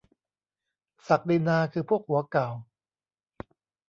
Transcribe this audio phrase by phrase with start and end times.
[1.07, 2.49] ศักดินาคือพวกหัวเก่า?